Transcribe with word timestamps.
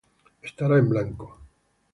estará 0.47 0.79
en 0.79 0.89
blanco 0.89 1.25